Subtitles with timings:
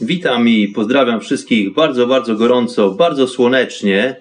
[0.00, 4.16] Witam i pozdrawiam wszystkich bardzo, bardzo gorąco, bardzo słonecznie.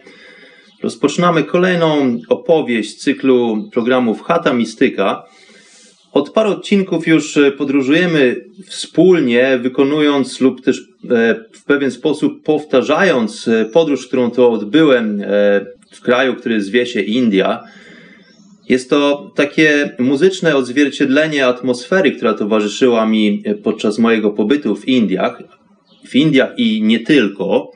[0.84, 5.23] Rozpoczynamy kolejną opowieść cyklu programów Chata Mistyka.
[6.11, 10.83] Od paru odcinków już podróżujemy wspólnie, wykonując lub też e,
[11.52, 15.26] w pewien sposób powtarzając podróż, którą to odbyłem e,
[15.92, 17.64] w kraju, który zwie się India.
[18.70, 25.44] Jest to takie muzyczne odzwierciedlenie atmosfery, która towarzyszyła mi podczas mojego pobytu w Indiach,
[26.08, 27.72] w Indiach i nie tylko.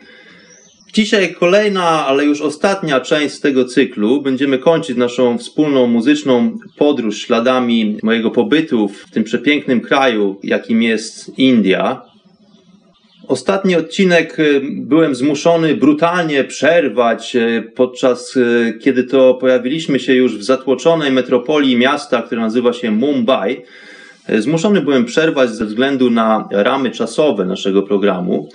[0.94, 4.22] Dzisiaj kolejna, ale już ostatnia część z tego cyklu.
[4.22, 11.39] Będziemy kończyć naszą wspólną muzyczną podróż śladami mojego pobytu w tym przepięknym kraju, jakim jest
[11.39, 12.02] India.
[13.28, 20.38] Ostatni odcinek y, byłem zmuszony brutalnie przerwać y, podczas y, kiedy to pojawiliśmy się już
[20.38, 23.62] w zatłoczonej metropolii miasta, które nazywa się Mumbai.
[24.39, 28.50] Zmuszony byłem przerwać ze względu na ramy czasowe naszego programu.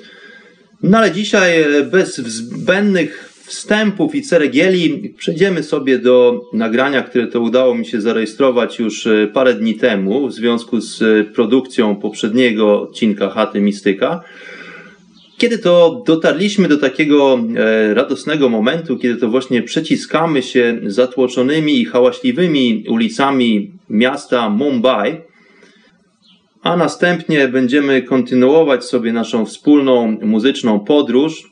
[0.82, 7.74] No ale dzisiaj bez zbędnych wstępów i ceregieli przejdziemy sobie do nagrania, które to udało
[7.74, 11.02] mi się zarejestrować już parę dni temu w związku z
[11.34, 14.20] produkcją poprzedniego odcinka Chaty Mistyka.
[15.38, 21.84] Kiedy to dotarliśmy do takiego e, radosnego momentu, kiedy to właśnie przeciskamy się zatłoczonymi i
[21.84, 25.16] hałaśliwymi ulicami miasta Mumbai,
[26.62, 31.50] a następnie będziemy kontynuować sobie naszą wspólną muzyczną podróż,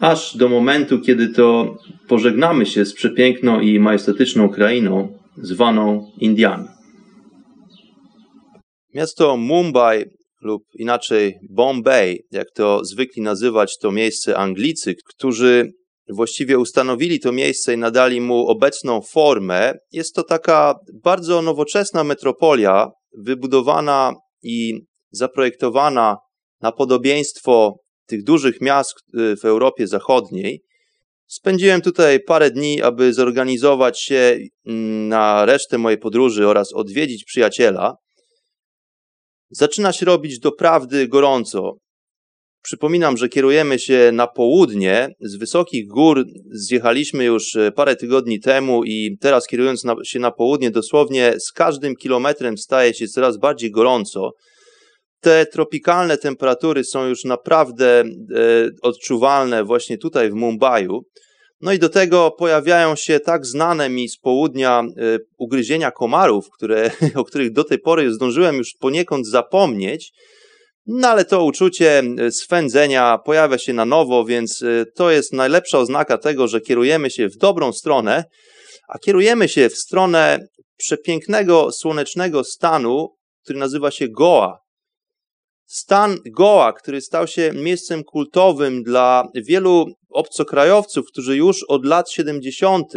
[0.00, 1.76] aż do momentu, kiedy to
[2.08, 6.68] pożegnamy się z przepiękną i majestatyczną krainą zwaną Indiami.
[8.94, 10.04] Miasto Mumbai
[10.42, 15.72] lub inaczej Bombay, jak to zwykli nazywać to miejsce Anglicy, którzy
[16.08, 19.74] właściwie ustanowili to miejsce i nadali mu obecną formę.
[19.92, 20.74] Jest to taka
[21.04, 24.12] bardzo nowoczesna metropolia, wybudowana
[24.42, 26.16] i zaprojektowana
[26.60, 27.76] na podobieństwo
[28.06, 30.62] tych dużych miast y, w Europie Zachodniej.
[31.26, 37.96] Spędziłem tutaj parę dni, aby zorganizować się mm, na resztę mojej podróży oraz odwiedzić przyjaciela.
[39.50, 41.72] Zaczyna się robić doprawdy gorąco.
[42.62, 45.14] Przypominam, że kierujemy się na południe.
[45.20, 50.70] Z wysokich gór zjechaliśmy już e, parę tygodni temu i teraz kierując się na południe,
[50.70, 54.30] dosłownie z każdym kilometrem staje się coraz bardziej gorąco.
[55.20, 58.04] Te tropikalne temperatury są już naprawdę e,
[58.82, 60.88] odczuwalne właśnie tutaj w Mumbai.
[61.60, 66.90] No i do tego pojawiają się tak znane mi z południa e, ugryzienia komarów, które,
[67.14, 70.12] o których do tej pory zdążyłem już poniekąd zapomnieć.
[70.86, 75.78] No ale to uczucie e, swędzenia pojawia się na nowo, więc e, to jest najlepsza
[75.78, 78.24] oznaka tego, że kierujemy się w dobrą stronę,
[78.88, 80.38] a kierujemy się w stronę
[80.76, 83.08] przepięknego, słonecznego stanu,
[83.44, 84.58] który nazywa się Goa.
[85.66, 92.92] Stan Goa, który stał się miejscem kultowym dla wielu obcokrajowców, którzy już od lat 70.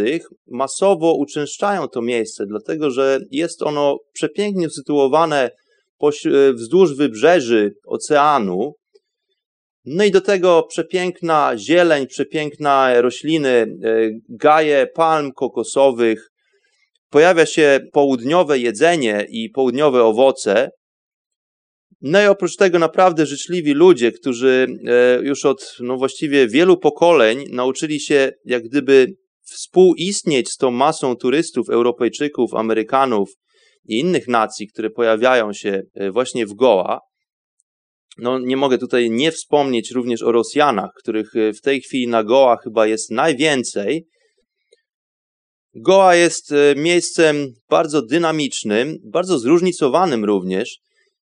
[0.48, 5.52] masowo uczęszczają to miejsce, dlatego że jest ono przepięknie usytuowane
[6.54, 8.74] wzdłuż wybrzeży oceanu.
[9.86, 13.68] No i do tego przepiękna zieleń, przepiękne rośliny, e,
[14.30, 16.30] gaje palm kokosowych.
[17.10, 20.70] Pojawia się południowe jedzenie i południowe owoce.
[22.02, 27.46] No i oprócz tego naprawdę życzliwi ludzie, którzy e, już od no właściwie wielu pokoleń
[27.52, 33.30] nauczyli się jak gdyby współistnieć z tą masą turystów, Europejczyków, Amerykanów
[33.86, 37.00] i innych nacji, które pojawiają się e, właśnie w Goa.
[38.18, 42.24] No, nie mogę tutaj nie wspomnieć również o Rosjanach, których e, w tej chwili na
[42.24, 44.08] Goa chyba jest najwięcej.
[45.78, 50.80] Goa jest miejscem bardzo dynamicznym, bardzo zróżnicowanym również.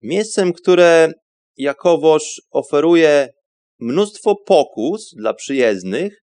[0.02, 1.12] Miejscem, które
[1.56, 3.28] jakowoż oferuje
[3.80, 6.22] mnóstwo pokus dla przyjezdnych,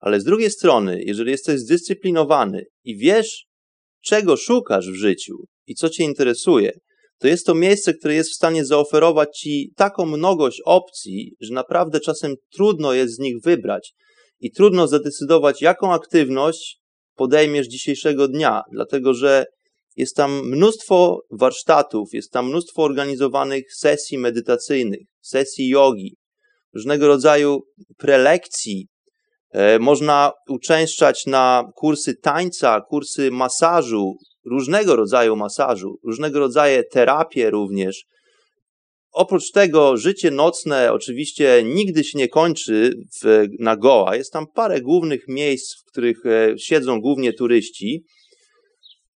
[0.00, 3.46] Ale z drugiej strony, jeżeli jesteś zdyscyplinowany i wiesz,
[4.04, 5.34] czego szukasz w życiu
[5.72, 6.72] i co cię interesuje,
[7.18, 12.00] to jest to miejsce, które jest w stanie zaoferować ci taką mnogość opcji, że naprawdę
[12.00, 13.92] czasem trudno jest z nich wybrać
[14.40, 16.78] i trudno zadecydować, jaką aktywność
[17.14, 19.44] podejmiesz dzisiejszego dnia, dlatego że
[19.96, 26.16] jest tam mnóstwo warsztatów, jest tam mnóstwo organizowanych sesji medytacyjnych, sesji jogi,
[26.74, 27.60] różnego rodzaju
[27.98, 28.86] prelekcji.
[29.50, 38.04] E, można uczęszczać na kursy tańca, kursy masażu, różnego rodzaju masażu, różnego rodzaju terapie również.
[39.12, 42.92] Oprócz tego życie nocne oczywiście nigdy się nie kończy
[43.22, 44.16] w, na Goa.
[44.16, 48.04] Jest tam parę głównych miejsc, w których e, siedzą głównie turyści.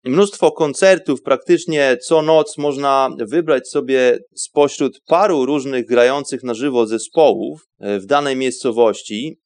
[0.04, 7.62] Mnóstwo koncertów, praktycznie co noc można wybrać sobie spośród paru różnych grających na żywo zespołów
[7.80, 9.38] e, w danej miejscowości.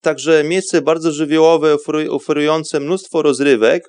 [0.00, 1.76] Także miejsce bardzo żywiołowe,
[2.10, 3.82] oferujące mnóstwo rozrywek,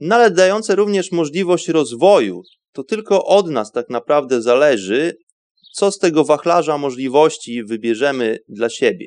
[0.00, 2.42] no ale dające również możliwość rozwoju.
[2.72, 5.16] To tylko od nas tak naprawdę zależy,
[5.72, 9.06] co z tego wachlarza możliwości wybierzemy dla siebie.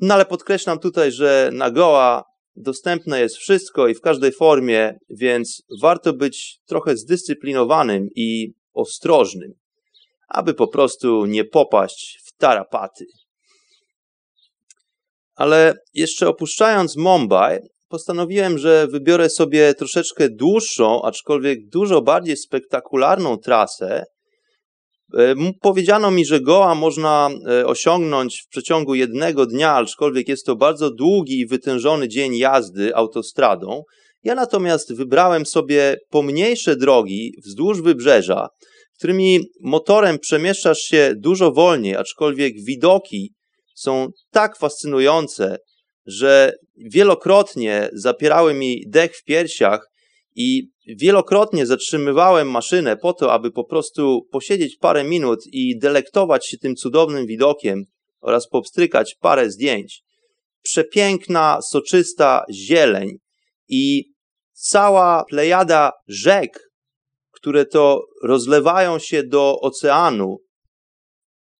[0.00, 2.22] No ale podkreślam tutaj, że na Goa
[2.56, 9.52] dostępne jest wszystko i w każdej formie, więc warto być trochę zdyscyplinowanym i ostrożnym,
[10.28, 13.06] aby po prostu nie popaść w tarapaty.
[15.34, 17.58] Ale jeszcze opuszczając Mumbai,
[17.92, 24.04] postanowiłem, że wybiorę sobie troszeczkę dłuższą, aczkolwiek dużo bardziej spektakularną trasę.
[25.18, 30.56] E, powiedziano mi, że Goa można e, osiągnąć w przeciągu jednego dnia, aczkolwiek jest to
[30.56, 33.82] bardzo długi i wytężony dzień jazdy autostradą.
[34.24, 38.48] Ja natomiast wybrałem sobie pomniejsze drogi wzdłuż wybrzeża,
[38.98, 43.32] którymi motorem przemieszczasz się dużo wolniej, aczkolwiek widoki
[43.74, 45.58] są tak fascynujące,
[46.06, 49.90] że wielokrotnie zapierały mi dech w piersiach
[50.36, 56.58] i wielokrotnie zatrzymywałem maszynę po to, aby po prostu posiedzieć parę minut i delektować się
[56.58, 57.84] tym cudownym widokiem
[58.20, 60.02] oraz popstrykać parę zdjęć.
[60.62, 63.10] Przepiękna, soczysta zieleń
[63.68, 64.12] i
[64.52, 66.70] cała plejada rzek,
[67.30, 70.38] które to rozlewają się do oceanu,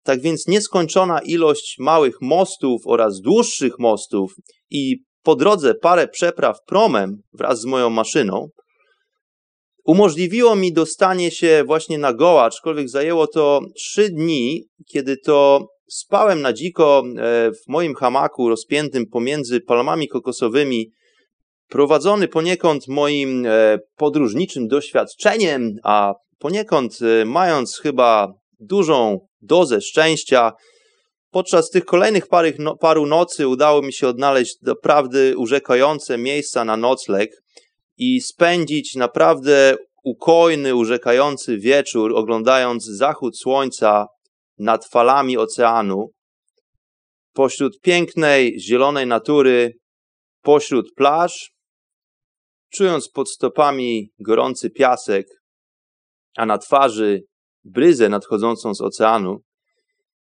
[0.02, 4.32] tak więc nieskończona ilość małych mostów oraz dłuższych mostów
[4.70, 8.48] i po drodze parę przepraw promem wraz z moją maszyną
[9.84, 16.40] umożliwiło mi dostanie się właśnie na Goa, aczkolwiek zajęło to trzy dni, kiedy to spałem
[16.40, 20.90] na dziko e, w moim hamaku rozpiętym pomiędzy palmami kokosowymi,
[21.68, 30.52] prowadzony poniekąd moim e, podróżniczym doświadczeniem, a poniekąd e, mając chyba dużą dozę szczęścia.
[31.30, 32.24] Podczas tych kolejnych
[32.58, 37.30] no, paru nocy udało mi się odnaleźć naprawdę urzekające miejsca na nocleg
[37.96, 44.06] i spędzić naprawdę ukojny, urzekający wieczór, oglądając zachód słońca
[44.58, 46.10] nad falami oceanu,
[47.32, 49.72] pośród pięknej, zielonej natury,
[50.42, 51.52] pośród plaż,
[52.72, 55.26] czując pod stopami gorący piasek,
[56.36, 57.22] a na twarzy
[57.64, 59.40] bryzę nadchodzącą z oceanu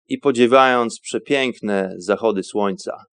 [0.08, 3.04] i podziwiając przepiękne zachody słońca.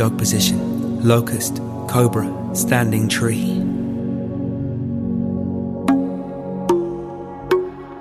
[0.00, 3.60] Dog position, locust, cobra, standing tree.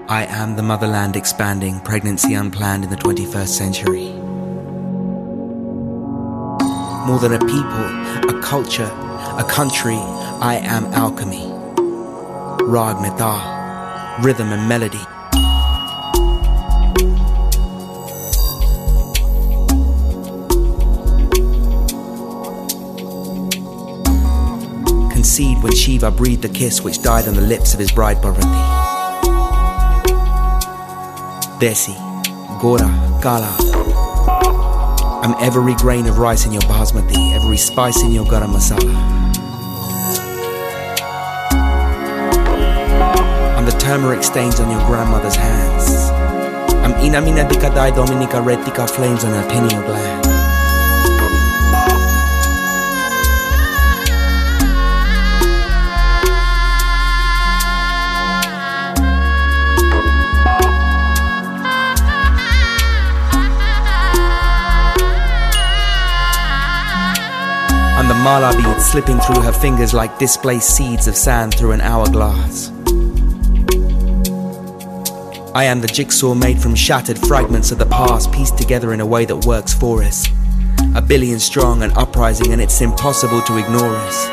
[0.07, 4.13] I am the motherland expanding, pregnancy unplanned in the 21st century.
[7.05, 8.89] More than a people, a culture,
[9.37, 9.97] a country,
[10.39, 11.47] I am alchemy.
[12.63, 12.95] Rag
[14.23, 15.05] rhythm and melody.
[25.39, 28.61] Seed when Shiva breathed a kiss which died on the lips of his bride Parvati.
[31.61, 31.95] Desi,
[32.59, 32.89] Gora,
[33.23, 33.55] Kala.
[35.23, 38.95] I'm every grain of rice in your basmati, every spice in your garam masala.
[43.57, 46.11] I'm the turmeric stains on your grandmother's hands.
[46.83, 50.38] I'm Inamina Dikadai Dominica Retica flames on her pineal gland.
[68.23, 72.69] Mala bead slipping through her fingers like displaced seeds of sand through an hourglass.
[75.55, 79.05] I am the jigsaw made from shattered fragments of the past, pieced together in a
[79.05, 80.27] way that works for us.
[80.95, 84.27] A billion strong and uprising, and it's impossible to ignore us.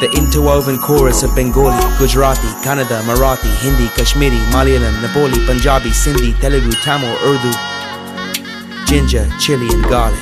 [0.00, 6.72] The interwoven chorus of Bengali, Gujarati, Kannada, Marathi, Hindi, Kashmiri, Malayalam, Nepali, Punjabi, Sindhi, Telugu,
[6.82, 7.52] Tamil, Urdu,
[8.86, 10.18] ginger, chili, and garlic.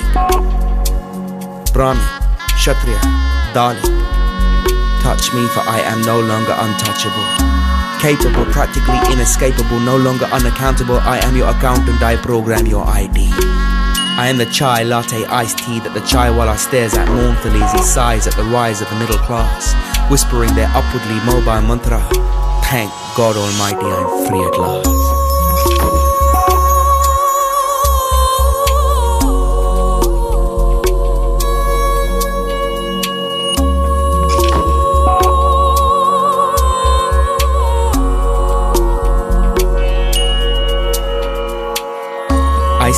[1.73, 2.18] Brahmi,
[2.69, 3.81] Dalit.
[5.01, 7.25] Touch me, for I am no longer untouchable.
[7.99, 10.99] Capable, practically inescapable, no longer unaccountable.
[11.01, 13.31] I am your accountant, I program your ID.
[14.21, 17.83] I am the chai latte iced tea that the chaiwala stares at mournfully as he
[17.83, 19.73] sighs at the rise of the middle class,
[20.11, 22.05] whispering their upwardly mobile mantra.
[22.69, 25.98] Thank God Almighty, I'm free at last.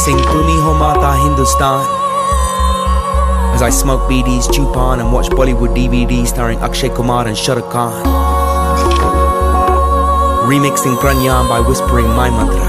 [0.00, 1.84] Sing Tumi Ho Mata Hindustan
[3.54, 7.92] as I smoke BDs, Chupan, and watch Bollywood DVDs starring Akshay Kumar and Shah Khan.
[10.48, 12.64] Remixing Pranayam by whispering my mantra.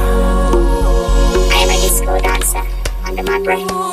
[1.55, 2.63] I am a disco dancer
[3.05, 3.90] under my breath.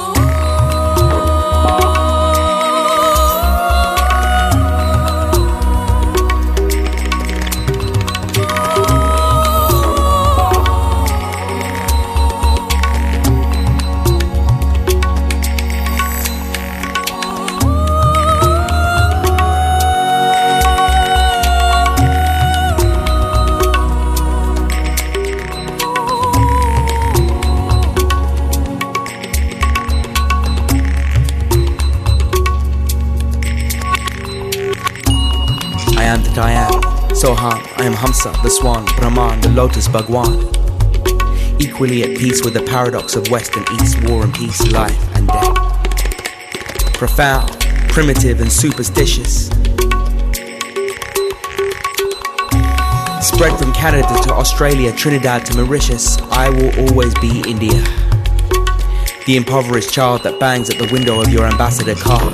[37.99, 40.33] Hamsa, the swan, Brahman, the lotus, Bhagwan.
[41.59, 45.27] Equally at peace with the paradox of West and East, war and peace, life and
[45.27, 46.95] death.
[46.95, 47.51] Profound,
[47.89, 49.49] primitive, and superstitious.
[53.21, 57.83] Spread from Canada to Australia, Trinidad to Mauritius, I will always be India.
[59.27, 62.31] The impoverished child that bangs at the window of your ambassador car.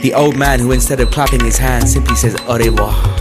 [0.00, 3.17] The old man who instead of clapping his hands simply says au revoir.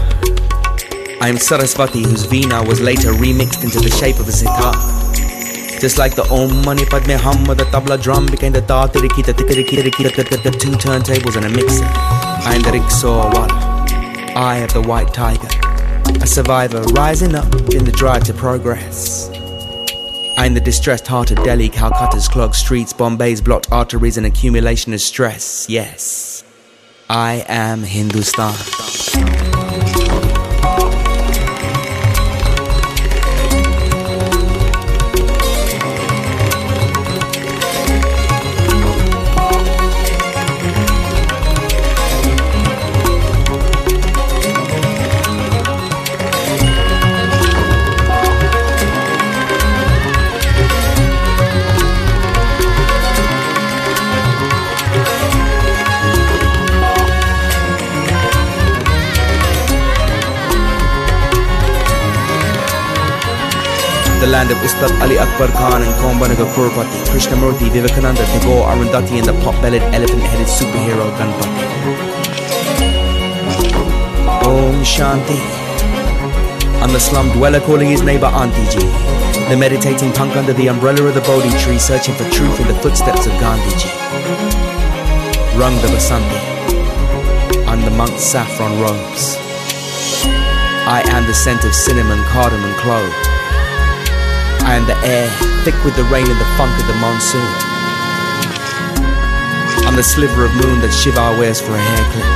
[1.19, 4.73] I am Saraswati whose Veena was later remixed into the shape of a sitar.
[5.79, 9.23] Just like the Om Mani Padme Hum or the tabla drum became the da tiriki
[9.23, 11.85] the two turntables and a mixer.
[11.85, 13.47] I am the rickshaw wala.
[14.35, 15.49] I of the white tiger.
[16.21, 19.29] A survivor rising up in the drive to progress.
[20.37, 24.93] I am the distressed heart of Delhi, Calcutta's clogged streets, Bombay's blocked arteries, and accumulation
[24.93, 25.67] of stress.
[25.67, 26.43] Yes.
[27.09, 29.36] I am Hindustan.
[64.37, 69.33] Land of Ustad Ali Akbar Khan and Kombanaga Kurpati, Krishnamurti, Vivekananda, Tagore, Arundhati, and the
[69.43, 71.63] pot-bellied, elephant-headed superhero Ganpati.
[74.45, 75.39] Om Shanti.
[76.81, 78.75] I'm the slum dweller calling his neighbor Auntie G.
[79.49, 82.77] The meditating punk under the umbrella of the Bodhi tree, searching for truth in the
[82.83, 83.89] footsteps of Gandhi Ji.
[85.57, 86.41] Rung the Basanti.
[87.65, 89.35] I'm the monk's saffron robes.
[90.97, 93.36] I am the scent of cinnamon, cardamom, clove.
[94.67, 95.31] I am the air,
[95.63, 97.47] thick with the rain and the funk of the monsoon.
[99.87, 102.27] I'm the sliver of moon that Shiva wears for a hair clip.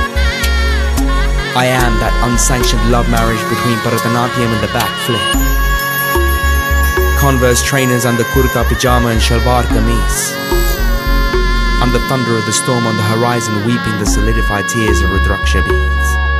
[1.52, 5.20] I am that unsanctioned love marriage between Bharatanatyam and the backflip.
[7.20, 10.32] Converse trainers under kurta pajama and shalwar kameez.
[11.84, 15.60] I'm the thunder of the storm on the horizon, weeping the solidified tears of Rudraksha
[15.68, 16.31] beads.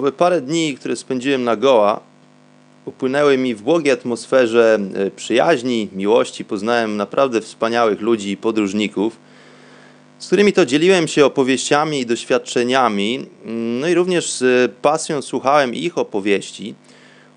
[0.00, 2.00] Owe parę dni, które spędziłem na Goa,
[2.84, 6.44] upłynęły mi w błogiej atmosferze e, przyjaźni, miłości.
[6.44, 9.16] Poznałem naprawdę wspaniałych ludzi i podróżników,
[10.18, 13.26] z którymi to dzieliłem się opowieściami i doświadczeniami.
[13.80, 16.74] No i również z pasją słuchałem ich opowieści.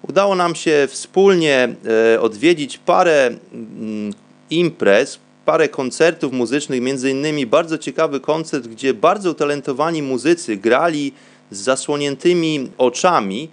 [0.02, 1.76] Udało nam się wspólnie
[2.14, 4.14] e, odwiedzić parę mm,
[4.50, 11.14] imprez, parę koncertów muzycznych, między innymi bardzo ciekawy koncert, gdzie bardzo utalentowani muzycy grali
[11.54, 13.50] z zasłoniętymi oczami,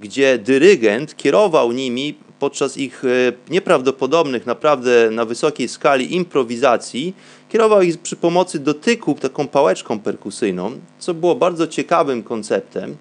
[0.00, 3.08] gdzie dyrygent kierował nimi podczas ich e,
[3.50, 7.14] nieprawdopodobnych, naprawdę na wysokiej skali improwizacji,
[7.48, 12.96] kierował ich przy pomocy dotyku taką pałeczką perkusyjną, co było bardzo ciekawym konceptem.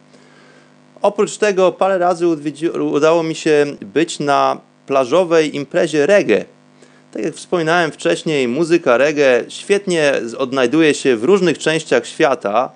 [1.01, 2.27] Oprócz tego parę razy
[2.92, 6.46] udało mi się być na plażowej imprezie reggae.
[7.12, 12.72] Tak jak wspominałem wcześniej, muzyka reggae świetnie odnajduje się w różnych częściach świata,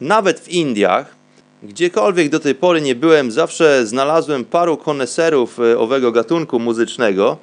[0.00, 1.18] nawet w Indiach.
[1.62, 7.38] Gdziekolwiek do tej pory nie byłem, zawsze znalazłem paru koneserów e, owego gatunku muzycznego.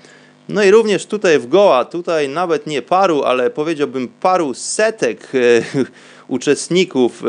[0.50, 5.38] No i również tutaj w Goa, tutaj nawet nie paru, ale powiedziałbym paru setek e,
[6.28, 7.28] uczestników e,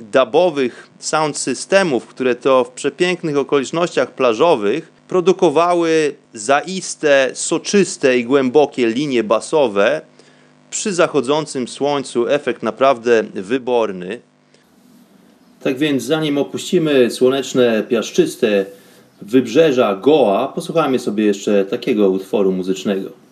[0.00, 9.24] dubowych sound systemów, które to w przepięknych okolicznościach plażowych produkowały zaiste, soczyste i głębokie linie
[9.24, 10.00] basowe.
[10.70, 14.20] Przy zachodzącym słońcu efekt naprawdę wyborny.
[15.66, 18.66] Tak więc zanim opuścimy słoneczne, piaszczyste
[19.22, 23.25] wybrzeża Goa, posłuchajmy sobie jeszcze takiego utworu muzycznego.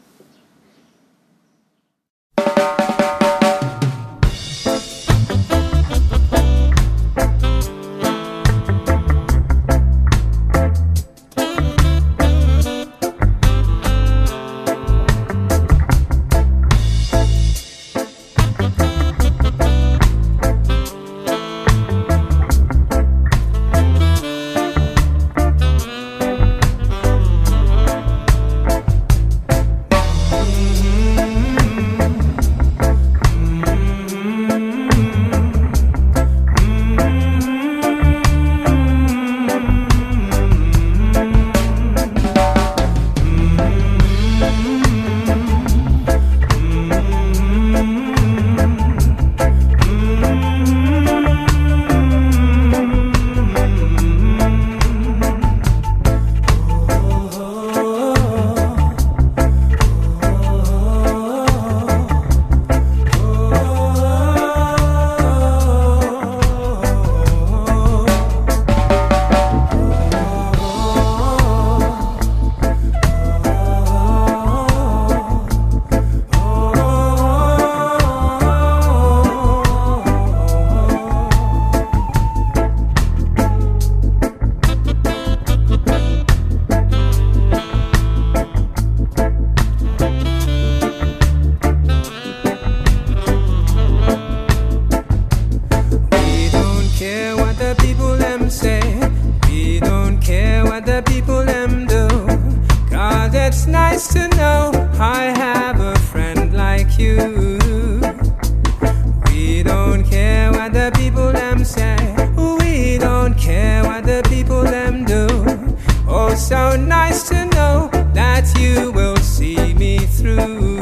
[116.37, 120.79] so nice to know that you will see me through.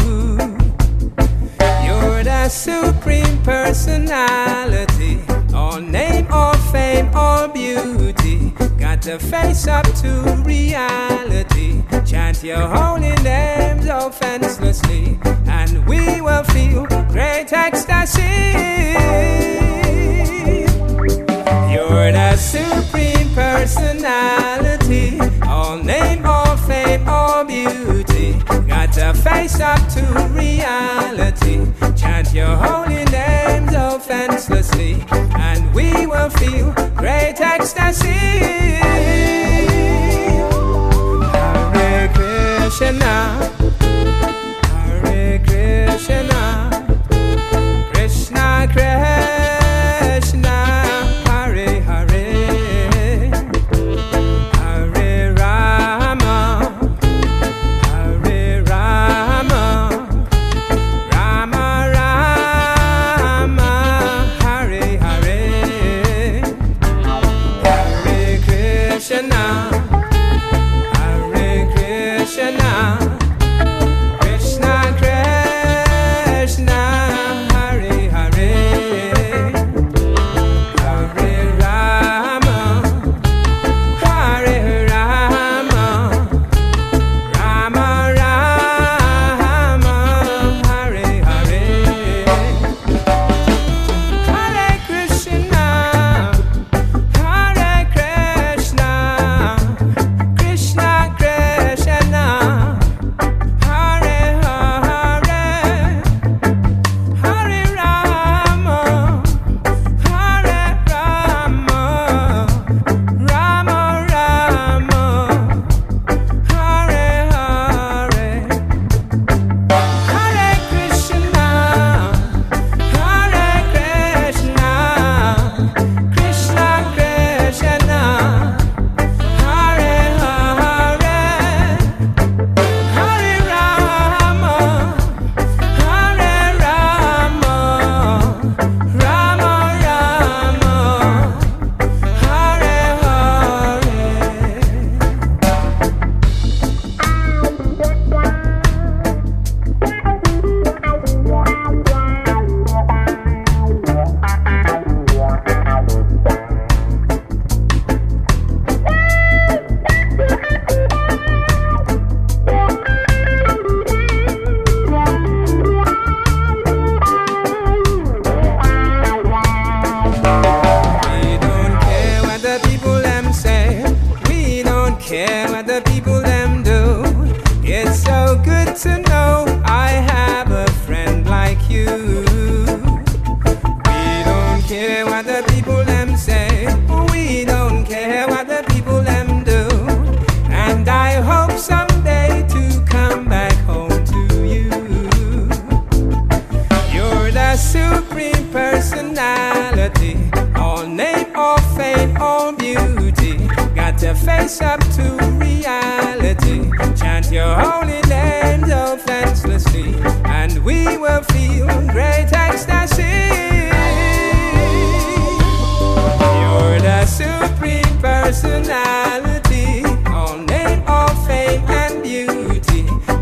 [1.84, 5.20] You're the supreme personality,
[5.54, 8.50] all name, all fame, all beauty.
[8.78, 11.82] Got the face up to reality.
[12.06, 18.22] Chant your holy names offenselessly, and we will feel great ecstasy.
[21.72, 24.81] You're the supreme personality.
[25.72, 28.34] All name or fame or beauty.
[28.68, 30.02] Gotta face up to
[30.34, 31.64] reality.
[31.96, 38.12] Chant your holy names offenselessly, and we will feel great ecstasy.
[41.72, 43.61] Hare Krishna.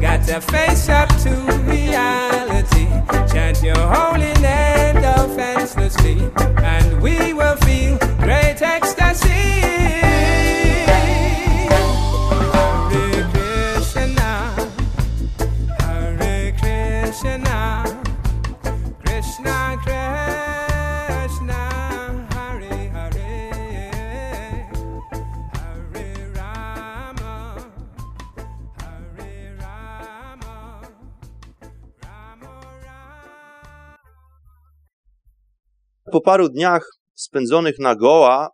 [0.01, 1.31] Got to face up to
[1.69, 2.87] reality.
[3.31, 6.31] Chant your holy name defenselessly,
[6.65, 7.35] and we
[36.13, 36.83] Po paru dniach
[37.15, 38.49] spędzonych na Goa,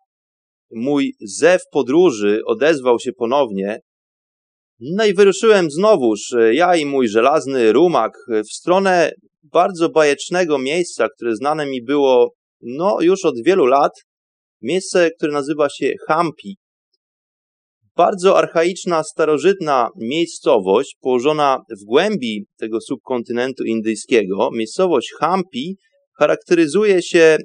[0.71, 3.81] mój zew podróży odezwał się ponownie.
[4.81, 9.11] No i wyruszyłem znowuż, e, ja i mój żelazny rumak, e, w stronę
[9.43, 12.31] bardzo bajecznego miejsca, które znane mi było
[12.63, 13.93] no już od wielu lat.
[14.63, 16.57] Miejsce, które nazywa się Hampi.
[17.97, 24.51] Bardzo archaiczna, starożytna miejscowość położona w głębi tego subkontynentu indyjskiego.
[24.53, 25.77] Miejscowość Hampi
[26.19, 27.39] charakteryzuje się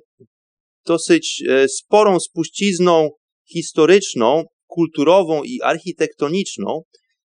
[0.86, 3.10] dosyć e, sporą spuścizną
[3.54, 6.82] historyczną, kulturową i architektoniczną,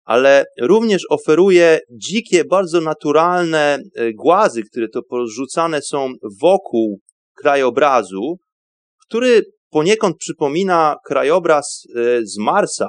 [0.04, 7.00] ale również oferuje dzikie, bardzo naturalne e, głazy, które to porzucane są wokół
[7.38, 8.36] krajobrazu,
[9.08, 12.88] który poniekąd przypomina krajobraz e, z Marsa.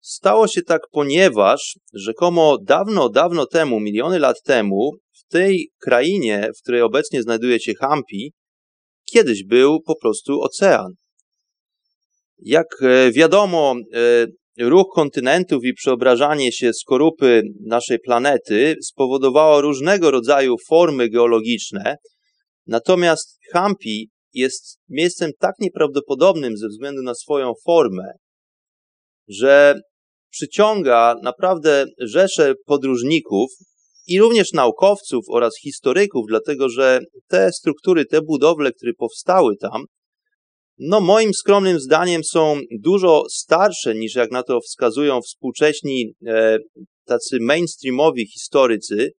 [0.00, 4.90] Stało się tak, ponieważ rzekomo dawno, dawno temu, miliony lat temu,
[5.34, 8.32] tej krainie, w której obecnie znajduje się Hampi,
[9.12, 10.92] kiedyś był po prostu ocean.
[12.38, 14.26] Jak e, wiadomo, e,
[14.64, 21.96] ruch kontynentów i przeobrażanie się skorupy naszej planety spowodowało różnego rodzaju formy geologiczne,
[22.66, 28.12] natomiast Hampi jest miejscem tak nieprawdopodobnym ze względu na swoją formę,
[29.28, 29.80] że
[30.30, 33.50] przyciąga naprawdę rzesze podróżników
[34.06, 39.84] i również naukowców oraz historyków, dlatego że te struktury, te budowle, które powstały tam,
[40.78, 46.58] no moim skromnym zdaniem są dużo starsze niż jak na to wskazują współcześni e,
[47.04, 49.10] tacy mainstreamowi historycy.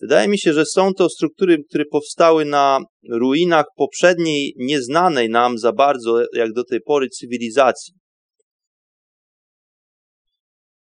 [0.00, 2.78] Wydaje mi się, że są to struktury, które powstały na
[3.10, 7.94] ruinach poprzedniej, nieznanej nam za bardzo jak do tej pory cywilizacji.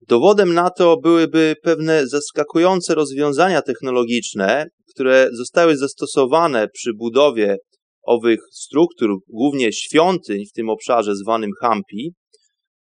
[0.08, 7.56] Dowodem na to byłyby pewne zaskakujące rozwiązania technologiczne, które zostały zastosowane przy budowie
[8.02, 12.12] owych struktur, głównie świątyń w tym obszarze zwanym Hampi.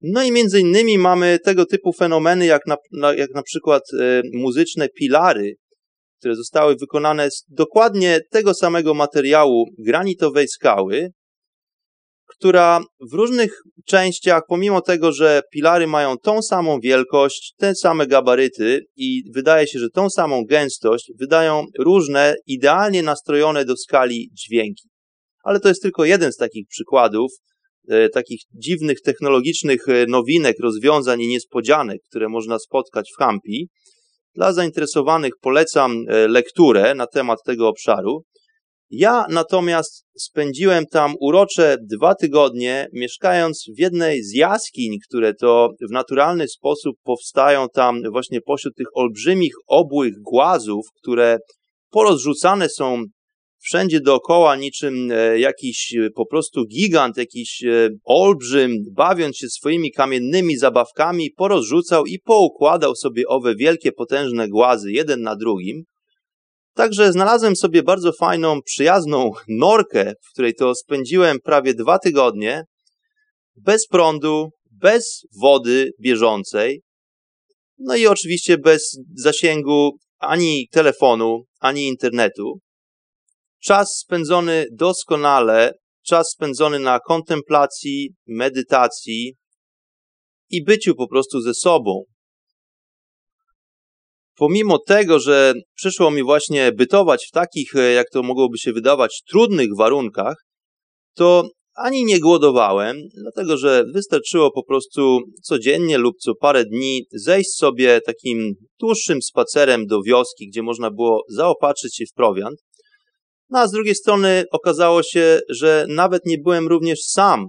[0.03, 4.89] No i między innymi mamy tego typu fenomeny, jak na, jak na przykład e, muzyczne
[4.89, 5.55] pilary,
[6.19, 11.11] które zostały wykonane z dokładnie tego samego materiału granitowej skały,
[12.39, 18.81] która w różnych częściach, pomimo tego, że pilary mają tą samą wielkość, te same gabaryty
[18.97, 24.89] i wydaje się, że tą samą gęstość, wydają różne, idealnie nastrojone do skali dźwięki.
[25.45, 27.33] Ale to jest tylko jeden z takich przykładów,
[27.89, 33.69] e, takich dziwnych technologicznych e, nowinek, rozwiązań i niespodzianek, które można spotkać w Hampi.
[34.35, 38.23] Dla zainteresowanych polecam e, lekturę na temat tego obszaru.
[38.91, 45.93] Ja natomiast spędziłem tam urocze dwa tygodnie, mieszkając w jednej z jaskiń, które to w
[45.93, 51.39] naturalny sposób powstają tam właśnie pośród tych olbrzymich obłych głazów, które
[51.91, 53.03] porozrzucane są
[53.67, 59.93] wszędzie dookoła, niczym e, jakiś e, po prostu gigant, jakiś e, olbrzym, bawiąc się swoimi
[59.93, 65.85] kamiennymi zabawkami, porozrzucał i poukładał sobie owe wielkie, potężne głazy, jeden na drugim.
[66.77, 72.65] Także znalazłem sobie bardzo fajną, przyjazną norkę, w której to spędziłem prawie dwa tygodnie,
[73.57, 76.83] bez prądu, bez wody bieżącej,
[77.79, 82.59] no i oczywiście bez zasięgu ani telefonu, ani internetu.
[83.63, 85.73] Czas spędzony doskonale,
[86.07, 89.35] czas spędzony na kontemplacji, medytacji
[90.51, 92.05] i byciu po prostu ze sobą
[94.37, 99.23] pomimo tego, że przyszło mi właśnie bytować w takich, e, jak to mogłoby się wydawać,
[99.31, 100.37] trudnych warunkach,
[101.15, 107.51] to ani nie głodowałem, dlatego że wystarczyło po prostu codziennie lub co parę dni zejść
[107.51, 112.59] sobie takim dłuższym spacerem do wioski, gdzie można było zaopatrzyć się w prowiant.
[113.51, 117.49] No a z drugiej strony okazało się, że nawet nie byłem również sam.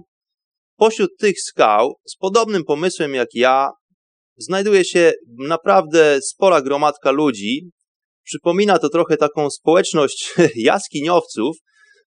[0.76, 3.70] Pośród tych skał, z podobnym pomysłem jak ja,
[4.38, 7.70] znajduje się naprawdę spora gromadka ludzi.
[8.24, 11.56] Przypomina to trochę taką społeczność jaskiniowców.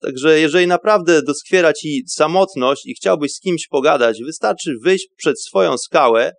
[0.01, 5.79] Także jeżeli naprawdę doskwiera ci samotność i chciałbyś z kimś pogadać, wystarczy wyjść przed swoją
[5.79, 6.33] skałę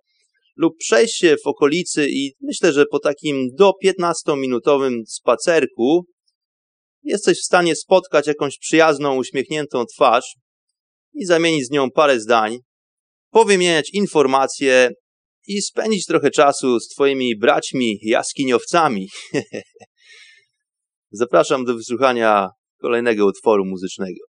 [0.56, 6.04] lub przejść się w okolicy i myślę, że po takim do 15-minutowym spacerku
[7.02, 10.34] jesteś w stanie spotkać jakąś przyjazną, uśmiechniętą twarz
[11.14, 12.58] i zamienić z nią parę zdań,
[13.30, 14.90] powymieniać informacje
[15.46, 19.08] i spędzić trochę czasu z Twoimi braćmi jaskiniowcami.
[21.10, 22.48] Zapraszam do wysłuchania
[22.80, 24.31] kolejnego utworu muzycznego.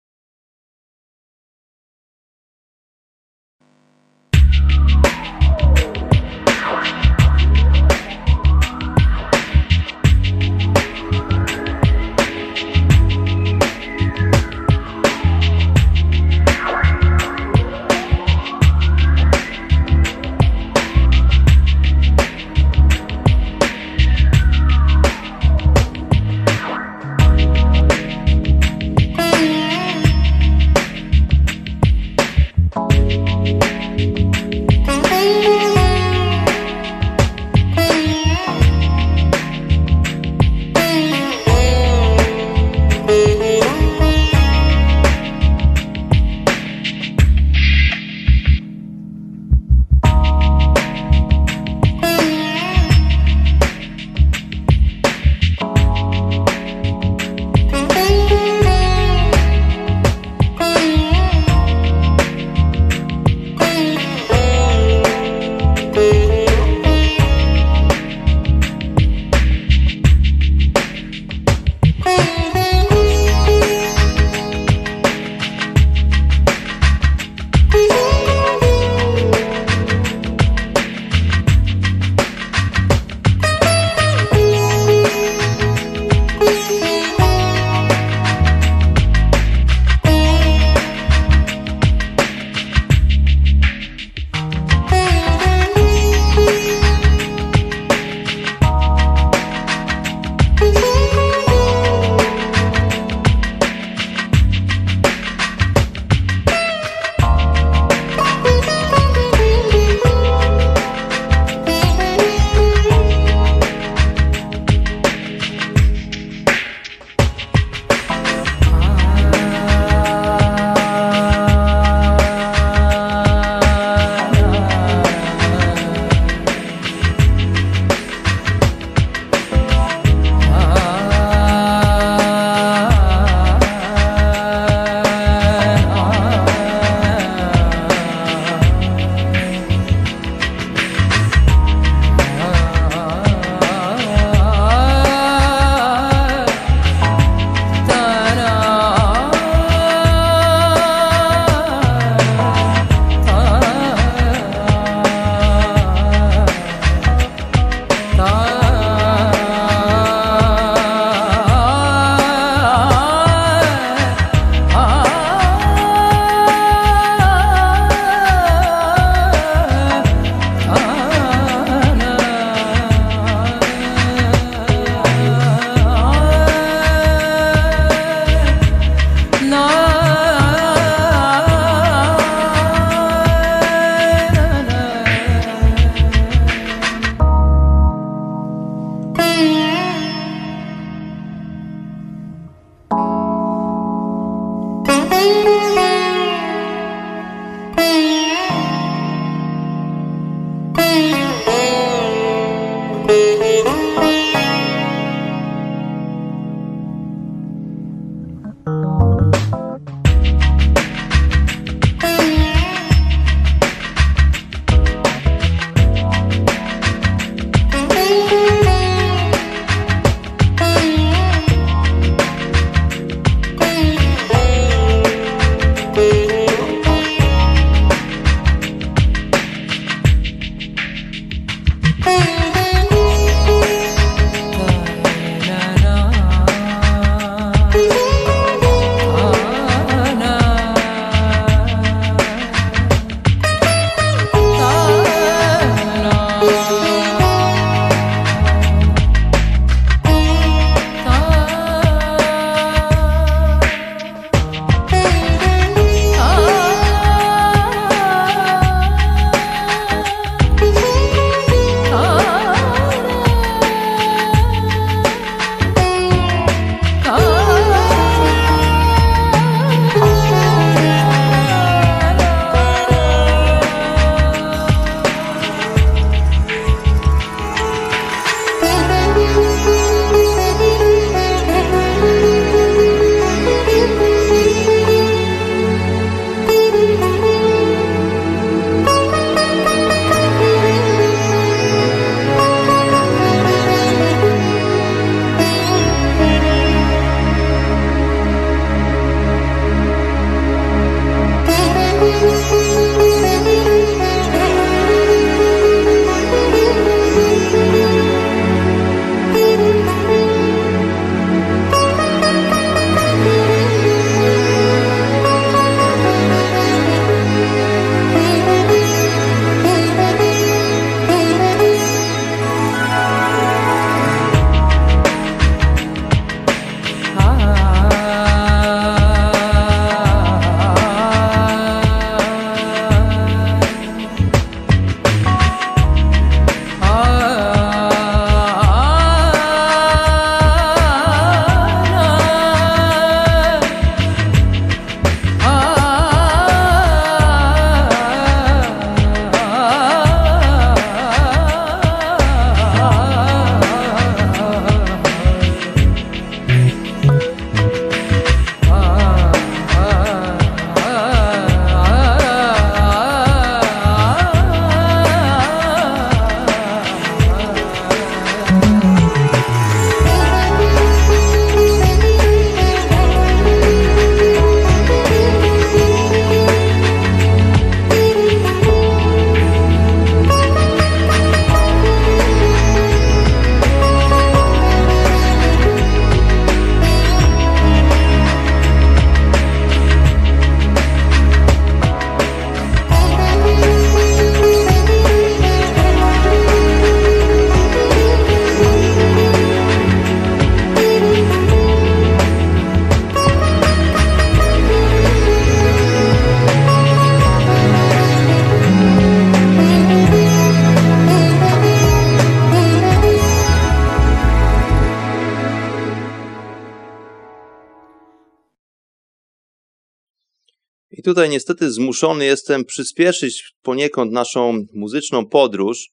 [421.13, 425.89] Tutaj niestety zmuszony jestem przyspieszyć poniekąd naszą muzyczną podróż.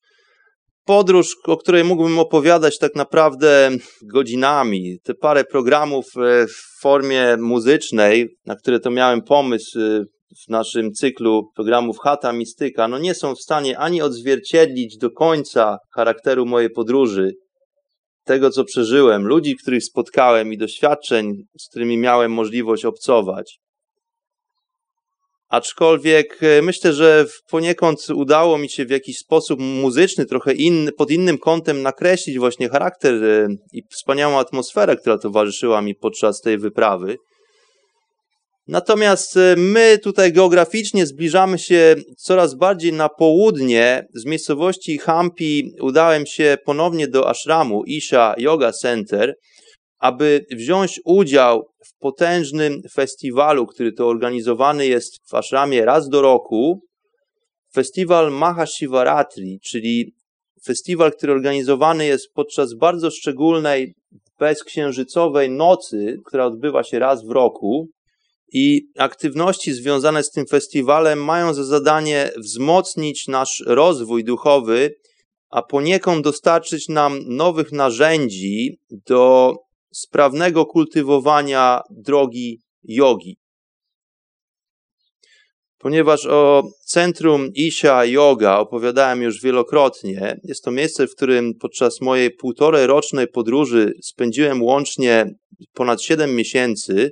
[0.84, 3.70] Podróż, o której mógłbym opowiadać tak naprawdę
[4.02, 4.98] godzinami.
[5.02, 10.04] Te parę programów e, w formie muzycznej, na które to miałem pomysł e,
[10.46, 15.78] w naszym cyklu programów Hata Mistyka, no nie są w stanie ani odzwierciedlić do końca
[15.94, 17.30] charakteru mojej podróży,
[18.24, 23.60] tego co przeżyłem, ludzi, których spotkałem i doświadczeń, z którymi miałem możliwość obcować.
[25.50, 31.10] Aczkolwiek e, myślę, że poniekąd udało mi się w jakiś sposób muzyczny, trochę inny, pod
[31.10, 37.16] innym kątem nakreślić właśnie charakter e, i wspaniałą atmosferę, która towarzyszyła mi podczas tej wyprawy.
[38.68, 44.06] Natomiast e, my tutaj geograficznie zbliżamy się coraz bardziej na południe.
[44.14, 49.34] Z miejscowości Hampi udałem się ponownie do ashramu Isha Yoga Center,
[50.00, 56.80] aby wziąć udział w potężnym festiwalu, który to organizowany jest w ashramie raz do roku.
[57.74, 60.14] Festiwal Mahashivaratri, czyli
[60.64, 63.94] festiwal, który organizowany jest podczas bardzo szczególnej,
[64.38, 67.88] bezksiężycowej nocy, która odbywa się raz w roku.
[68.52, 74.94] I aktywności związane z tym festiwalem mają za zadanie wzmocnić nasz rozwój duchowy,
[75.50, 79.54] a poniekąd dostarczyć nam nowych narzędzi do
[79.92, 83.36] sprawnego kultywowania drogi jogi.
[85.78, 92.30] Ponieważ o centrum Isha Yoga opowiadałem już wielokrotnie, jest to miejsce, w którym podczas mojej
[92.30, 95.34] półtorej rocznej podróży spędziłem łącznie
[95.74, 97.10] ponad 7 miesięcy,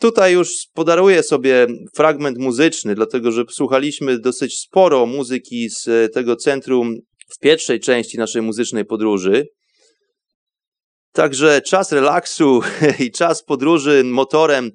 [0.00, 6.96] Tutaj już podaruję sobie fragment muzyczny, dlatego że słuchaliśmy dosyć sporo muzyki z tego centrum
[7.28, 9.46] w pierwszej części naszej muzycznej podróży.
[11.12, 12.60] Także czas relaksu
[13.04, 14.70] i czas podróży motorem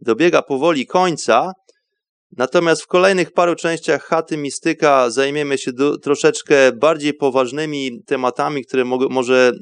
[0.00, 1.52] dobiega powoli końca.
[2.36, 8.84] Natomiast w kolejnych paru częściach chaty mistyka zajmiemy się do, troszeczkę bardziej poważnymi tematami, które
[8.84, 9.52] mo może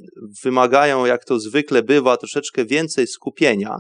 [0.44, 3.76] wymagają, jak to zwykle bywa, troszeczkę więcej skupienia.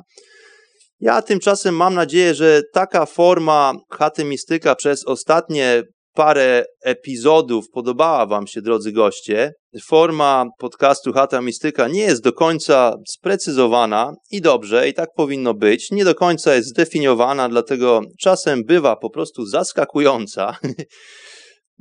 [1.00, 5.82] Ja tymczasem mam nadzieję, że taka forma chaty mistyka przez ostatnie
[6.16, 9.52] parę epizodów podobała Wam się, drodzy goście.
[9.86, 15.90] Forma podcastu Chata Mistyka nie jest do końca sprecyzowana i dobrze, i tak powinno być.
[15.90, 20.56] Nie do końca jest zdefiniowana, dlatego czasem bywa po prostu zaskakująca.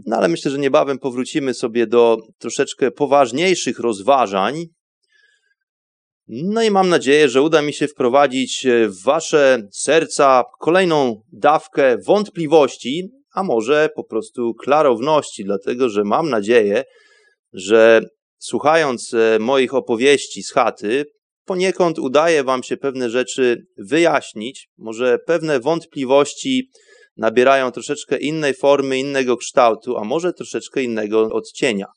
[0.05, 4.65] No ale myślę, że niebawem powrócimy sobie do troszeczkę poważniejszych rozważań,
[6.27, 13.09] no i mam nadzieję, że uda mi się wprowadzić w Wasze serca kolejną dawkę wątpliwości,
[13.35, 16.83] a może po prostu klarowności, dlatego że mam nadzieję,
[17.53, 18.01] że
[18.39, 21.05] słuchając e, moich opowieści z chaty,
[21.45, 26.69] poniekąd udaje Wam się pewne rzeczy wyjaśnić, może pewne wątpliwości
[27.17, 31.87] nabierają troszeczkę innej formy, innego kształtu, a może troszeczkę innego odcienia.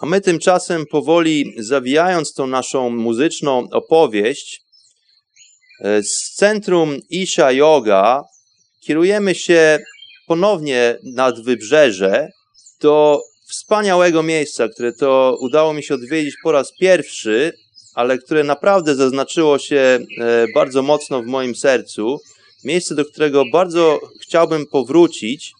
[0.00, 4.60] A my tymczasem powoli zawijając tą naszą muzyczną opowieść,
[5.80, 8.22] e, z centrum Isha Yoga
[8.86, 9.78] kierujemy się
[10.26, 12.28] ponownie nad wybrzeże
[12.80, 17.52] do wspaniałego miejsca, które to udało mi się odwiedzić po raz pierwszy,
[17.94, 22.20] ale które naprawdę zaznaczyło się e, bardzo mocno w moim sercu.
[22.64, 25.52] Miejsce, do którego bardzo chciałbym powrócić.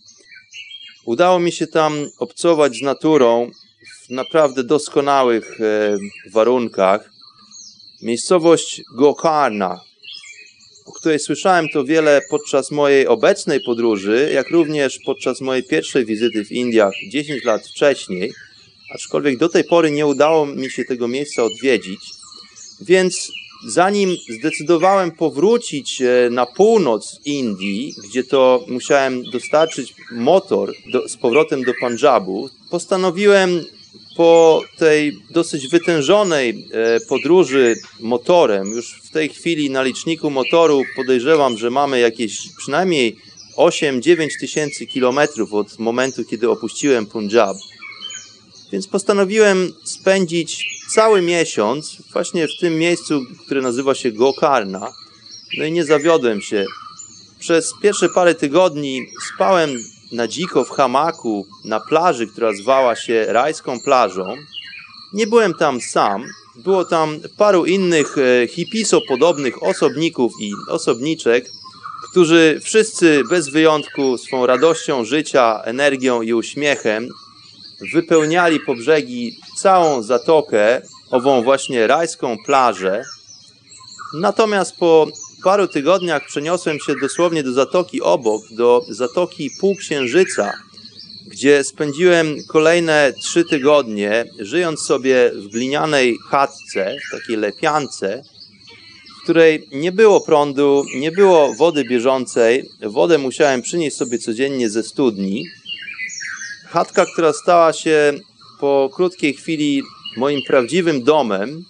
[1.05, 3.51] Udało mi się tam obcować z naturą,
[4.07, 5.97] w naprawdę doskonałych e,
[6.33, 7.11] warunkach.
[8.03, 9.81] Miejscowość Gokarna,
[10.93, 16.45] o której słyszałem to wiele podczas mojej obecnej podróży, jak również podczas mojej pierwszej wizyty
[16.45, 18.33] w Indiach 10 lat wcześniej,
[18.95, 22.01] aczkolwiek do tej pory nie udało mi się tego miejsca odwiedzić.
[22.81, 23.33] Więc
[23.67, 31.63] zanim zdecydowałem powrócić e, na północ Indii, gdzie to musiałem dostarczyć motor do, z powrotem
[31.63, 33.65] do Punjabu, postanowiłem
[34.17, 41.59] po tej dosyć wytężonej e, podróży motorem, już w tej chwili na liczniku motoru podejrzewam,
[41.59, 43.17] że mamy jakieś przynajmniej
[43.57, 47.57] 8-9 tysięcy kilometrów od momentu, kiedy opuściłem Punjab.
[48.73, 54.93] Więc postanowiłem spędzić cały miesiąc właśnie w tym miejscu, które nazywa się Gokarna.
[55.59, 56.65] No i nie zawiodłem się.
[57.39, 59.71] Przez pierwsze parę tygodni spałem
[60.13, 64.37] na dziko w hamaku na plaży, która zwała się Rajską Plażą.
[65.13, 66.25] Nie byłem tam sam.
[66.57, 71.51] Było tam paru innych e, hipiso-podobnych osobników i osobniczek,
[72.11, 77.09] którzy wszyscy bez wyjątku swą radością życia, energią i uśmiechem
[77.93, 83.03] wypełniali po brzegi całą zatokę, ową właśnie rajską plażę.
[84.15, 85.07] Natomiast po
[85.45, 90.53] paru tygodniach przeniosłem się dosłownie do zatoki obok, do zatoki Półksiężyca,
[91.27, 98.23] gdzie spędziłem kolejne trzy tygodnie, żyjąc sobie w glinianej chatce, takiej lepiance,
[99.21, 102.69] w której nie było prądu, nie było wody bieżącej.
[102.83, 105.45] Wodę musiałem przynieść sobie codziennie ze studni.
[106.69, 108.13] Chatka, która stała się
[108.61, 109.83] po krótkiej chwili
[110.17, 111.65] moim prawdziwym domem,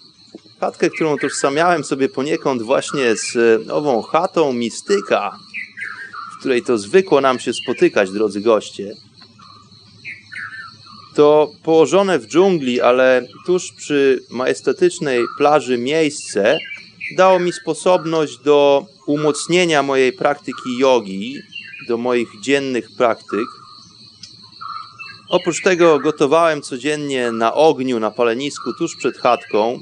[0.63, 3.37] chatkę, którą tożsamiałem sobie poniekąd właśnie z
[3.69, 5.39] ową chatą mistyka,
[6.33, 8.93] w której to zwykło nam się spotykać, drodzy goście.
[11.15, 16.57] To położone w dżungli, ale tuż przy majestatycznej plaży miejsce
[17.17, 21.39] dało mi sposobność do umocnienia mojej praktyki jogi,
[21.87, 23.47] do moich dziennych praktyk.
[25.29, 29.79] Oprócz tego gotowałem codziennie na ogniu, na palenisku tuż przed chatką.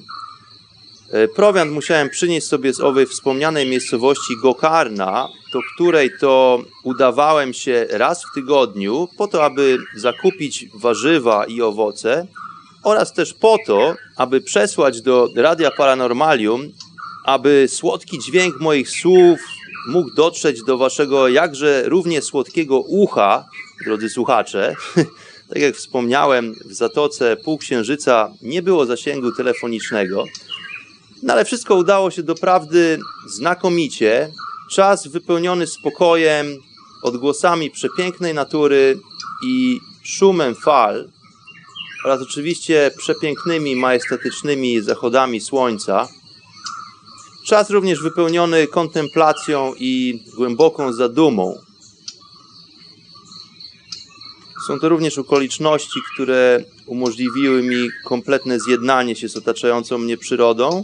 [1.11, 7.87] E, prowiant musiałem przynieść sobie z owej wspomnianej miejscowości Gokarna, do której to udawałem się
[7.89, 12.27] raz w tygodniu po to, aby zakupić warzywa i owoce
[12.83, 16.71] oraz też po to, aby przesłać do Radia Paranormalium
[17.23, 19.39] aby słodki dźwięk moich słów
[19.87, 23.45] mógł dotrzeć do waszego jakże równie słodkiego ucha,
[23.85, 24.75] drodzy słuchacze.
[25.49, 30.25] tak jak wspomniałem, w Zatoce Półksiężyca nie było zasięgu telefonicznego,
[31.23, 34.31] no ale wszystko udało się doprawdy znakomicie.
[34.71, 36.47] Czas wypełniony spokojem,
[37.03, 38.99] odgłosami przepięknej natury
[39.47, 41.09] i szumem fal
[42.05, 46.07] oraz oczywiście przepięknymi, majestatycznymi zachodami słońca–
[47.43, 51.57] Czas również wypełniony kontemplacją i głęboką zadumą.
[54.67, 60.83] Są to również okoliczności, które umożliwiły mi kompletne zjednanie się z otaczającą mnie przyrodą,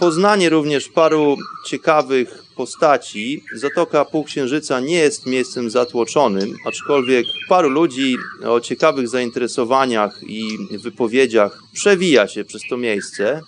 [0.00, 1.36] poznanie również paru
[1.66, 3.44] ciekawych postaci.
[3.54, 12.28] Zatoka Półksiężyca nie jest miejscem zatłoczonym, aczkolwiek paru ludzi o ciekawych zainteresowaniach i wypowiedziach przewija
[12.28, 13.40] się przez to miejsce.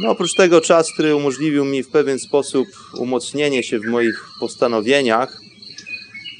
[0.00, 2.68] No, oprócz tego czas, który umożliwił mi w pewien sposób
[2.98, 5.40] umocnienie się w moich postanowieniach,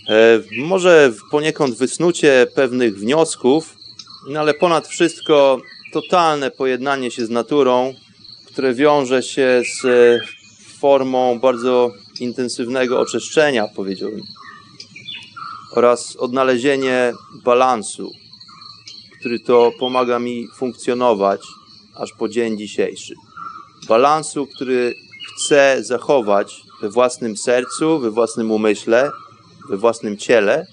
[0.09, 3.76] e, może poniekąd wysnucie pewnych wniosków,
[4.28, 5.61] no ale ponad wszystko
[5.93, 7.95] totalne pojednanie się z naturą,
[8.53, 10.20] które wiąże się z e,
[10.78, 14.22] formą bardzo intensywnego oczyszczenia, powiedziałbym,
[15.72, 17.12] oraz odnalezienie
[17.44, 18.11] balansu,
[19.20, 21.40] który to pomaga mi funkcjonować
[21.94, 23.14] aż po dzień dzisiejszy
[23.88, 24.94] balansu, który
[25.28, 29.11] chcę zachować we własnym sercu, we własnym umyśle,
[29.70, 30.66] we własnym ciele.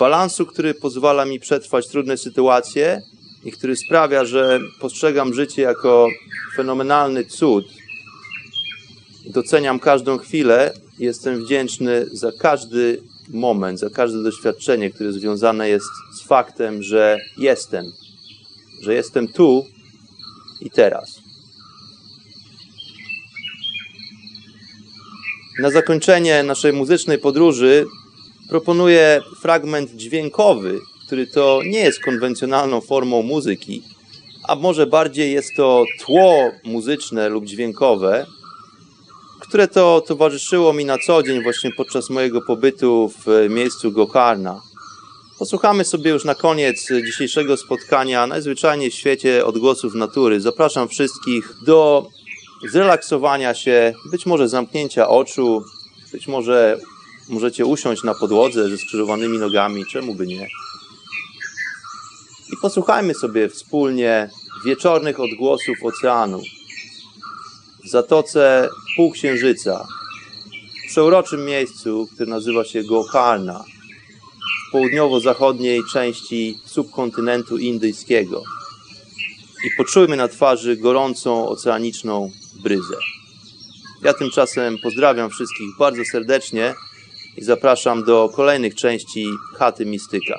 [0.00, 3.02] Balansu, który pozwala mi przetrwać trudne sytuacje
[3.44, 6.08] i który sprawia, że postrzegam życie jako
[6.58, 7.64] fenomenalny cud.
[9.26, 15.86] Doceniam każdą chwilę, jestem wdzięczny za każdy moment, za każde doświadczenie, które związane jest
[16.16, 17.84] z faktem, że jestem,
[18.82, 19.66] że jestem tu
[20.60, 21.20] i teraz.
[25.60, 27.86] Na zakończenie naszej muzycznej podróży
[28.48, 33.82] proponuję fragment dźwiękowy, który to nie jest konwencjonalną formą muzyki,
[34.48, 38.26] a może bardziej jest to tło muzyczne lub dźwiękowe,
[39.40, 44.60] które to towarzyszyło mi na co dzień właśnie podczas mojego pobytu w miejscu Gokarna.
[45.38, 50.40] Posłuchamy sobie już na koniec dzisiejszego spotkania najzwyczajniej w świecie odgłosów natury.
[50.40, 52.08] Zapraszam wszystkich do
[52.70, 55.62] zrelaksowania się, być może zamknięcia oczu,
[56.12, 56.78] być może
[57.28, 60.48] możecie usiąść na podłodze ze skrzyżowanymi nogami, czemu by nie.
[62.62, 64.30] Posłuchajmy sobie wspólnie
[64.64, 66.42] wieczornych odgłosów oceanu
[67.84, 69.86] w zatoce Półksiężyca,
[70.84, 73.64] w przeuroczym miejscu, które nazywa się Gokarna,
[74.68, 78.42] w południowo-zachodniej części subkontynentu indyjskiego.
[79.64, 82.30] I poczujmy na twarzy gorącą oceaniczną
[82.62, 82.96] bryzę.
[84.02, 86.74] Ja tymczasem pozdrawiam wszystkich bardzo serdecznie
[87.36, 89.26] i zapraszam do kolejnych części
[89.58, 90.38] Chaty Mistyka.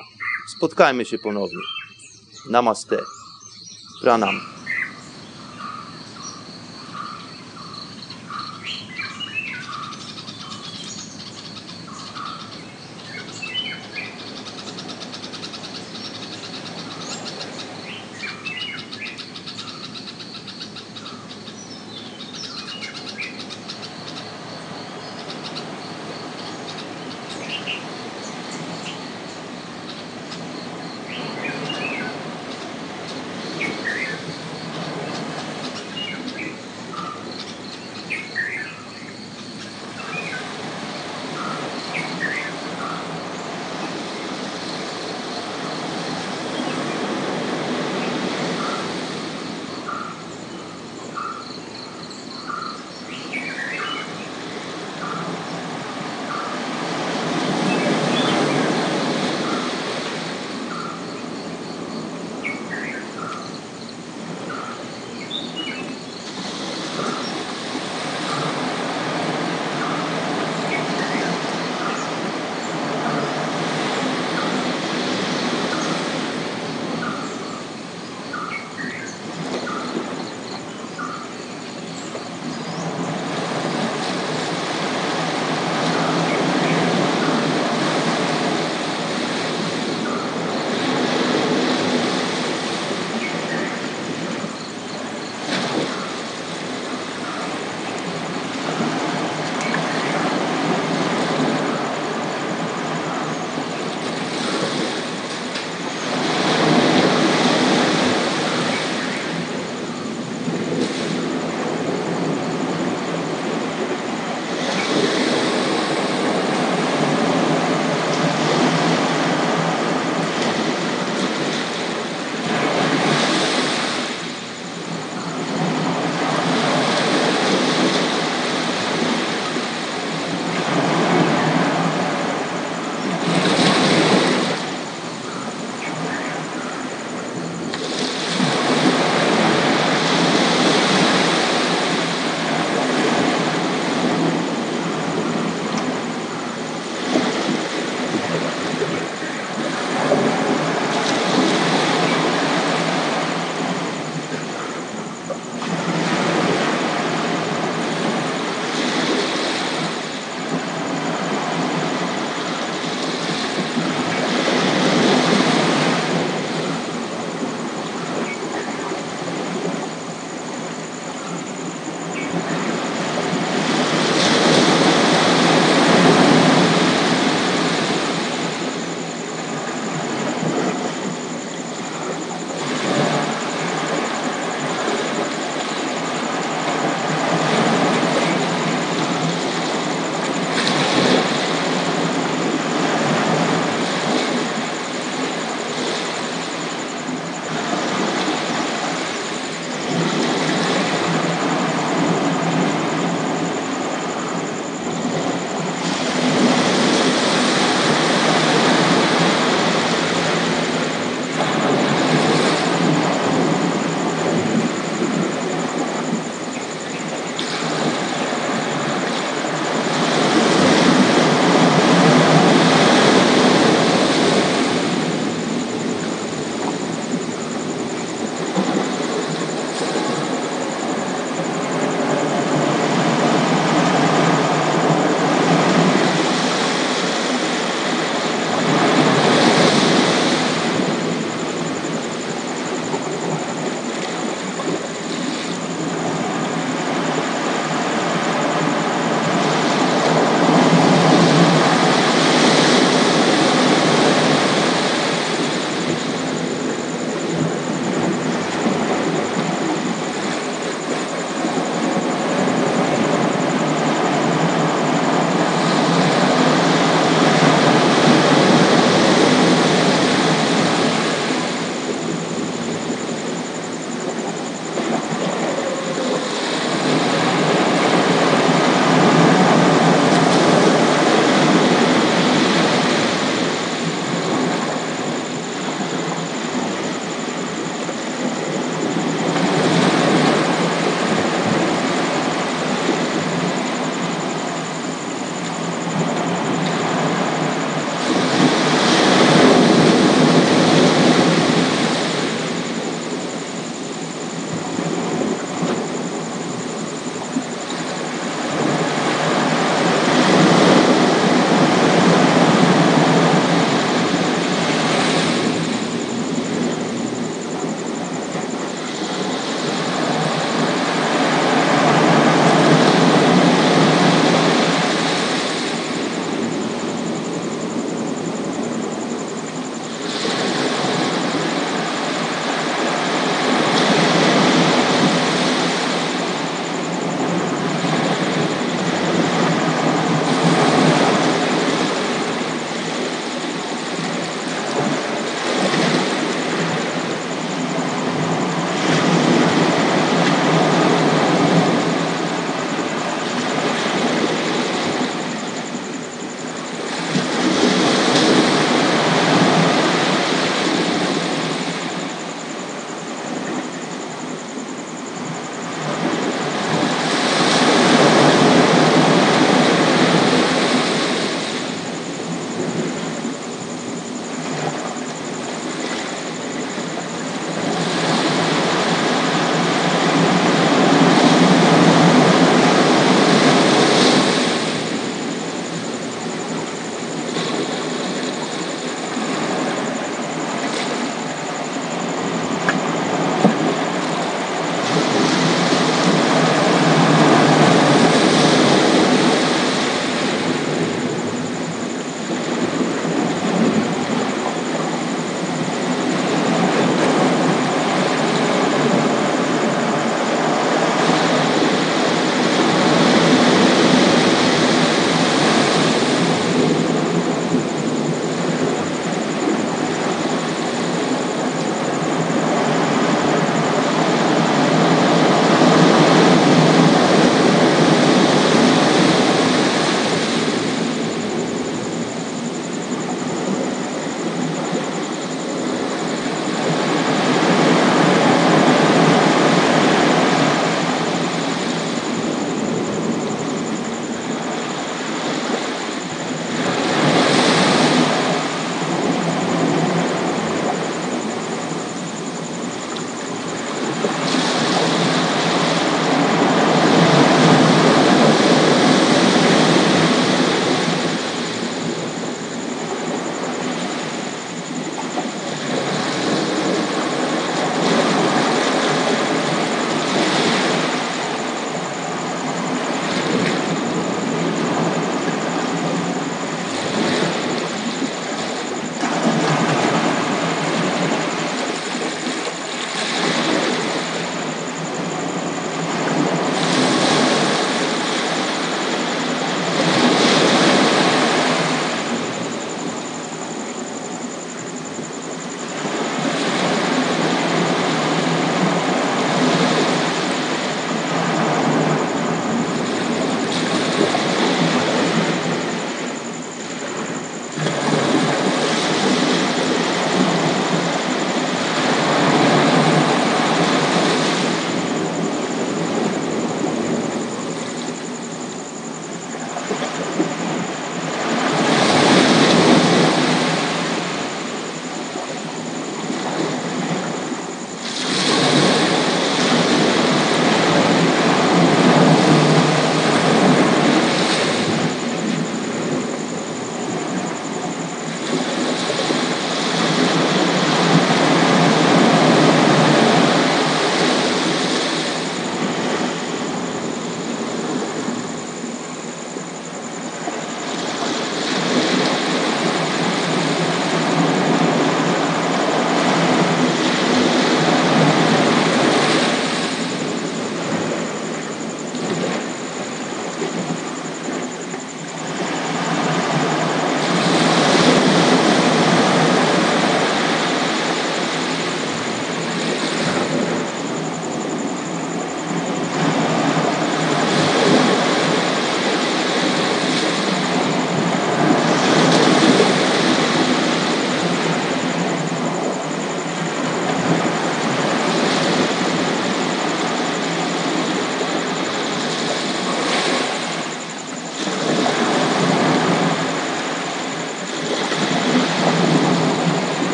[0.56, 1.79] Spotkajmy się ponownie.
[2.48, 2.98] Namaste.
[4.02, 4.59] Pranam.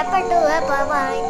[0.00, 1.20] chapter 2 á bye bye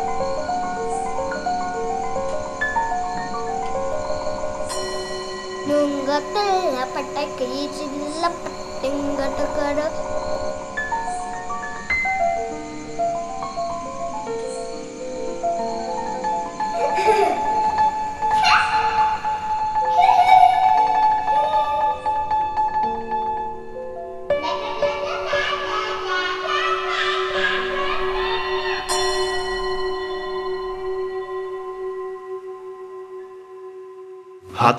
[5.68, 9.86] nungatilla patakki chilla pattengata kada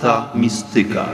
[0.02, 1.06] Chata mistyka.